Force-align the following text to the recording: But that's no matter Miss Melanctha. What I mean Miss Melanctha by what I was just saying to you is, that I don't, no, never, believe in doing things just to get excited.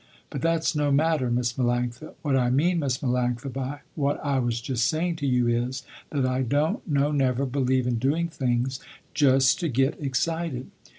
But 0.31 0.41
that's 0.41 0.75
no 0.75 0.91
matter 0.91 1.29
Miss 1.29 1.53
Melanctha. 1.53 2.15
What 2.23 2.35
I 2.35 2.49
mean 2.49 2.79
Miss 2.79 2.97
Melanctha 2.97 3.53
by 3.53 3.81
what 3.93 4.19
I 4.25 4.39
was 4.39 4.59
just 4.59 4.87
saying 4.87 5.17
to 5.17 5.27
you 5.27 5.47
is, 5.47 5.83
that 6.09 6.25
I 6.25 6.41
don't, 6.41 6.79
no, 6.87 7.11
never, 7.11 7.45
believe 7.45 7.85
in 7.85 7.99
doing 7.99 8.27
things 8.27 8.79
just 9.13 9.59
to 9.59 9.67
get 9.69 10.01
excited. 10.01 10.71